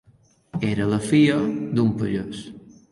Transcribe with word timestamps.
Era 0.69 0.87
la 0.93 1.01
filla 1.11 1.37
d'un 1.77 1.95
pagès. 2.03 2.43